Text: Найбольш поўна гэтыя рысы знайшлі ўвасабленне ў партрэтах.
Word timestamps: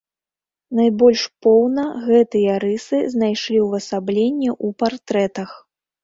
Найбольш 0.77 1.23
поўна 1.45 1.83
гэтыя 2.07 2.55
рысы 2.63 3.01
знайшлі 3.15 3.59
ўвасабленне 3.65 4.49
ў 4.65 4.79
партрэтах. 4.81 5.49